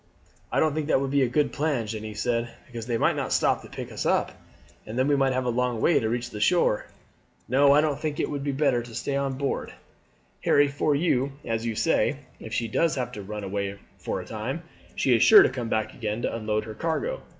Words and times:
"I 0.51 0.59
don't 0.59 0.73
think 0.73 0.87
that 0.87 0.99
would 0.99 1.11
be 1.11 1.21
a 1.21 1.27
good 1.27 1.53
plan," 1.53 1.85
Jeanne 1.85 2.15
said; 2.15 2.49
"because 2.65 2.87
they 2.87 2.97
might 2.97 3.15
not 3.15 3.31
stop 3.31 3.61
to 3.61 3.69
pick 3.69 3.91
us 3.91 4.03
up, 4.03 4.31
and 4.83 4.97
then 4.97 5.07
we 5.07 5.15
might 5.15 5.33
have 5.33 5.45
a 5.45 5.51
long 5.51 5.79
way 5.79 5.99
to 5.99 6.09
reach 6.09 6.31
the 6.31 6.39
shore. 6.41 6.87
No, 7.47 7.73
I 7.73 7.93
think 7.95 8.19
it 8.19 8.27
will 8.27 8.39
be 8.39 8.51
better 8.51 8.81
to 8.81 8.95
stay 8.95 9.15
on 9.15 9.33
board, 9.37 9.73
Harry; 10.43 10.69
for, 10.69 10.95
as 11.45 11.67
you 11.67 11.75
say, 11.75 12.17
if 12.39 12.51
she 12.51 12.67
does 12.67 12.95
have 12.95 13.11
to 13.11 13.21
run 13.21 13.43
away 13.43 13.77
for 13.99 14.19
a 14.19 14.25
time, 14.25 14.63
she 14.95 15.15
is 15.15 15.21
sure 15.21 15.43
to 15.43 15.49
come 15.49 15.69
back 15.69 15.93
again 15.93 16.23
to 16.23 16.35
unload 16.35 16.63
her 16.65 16.73
cargo. 16.73 17.21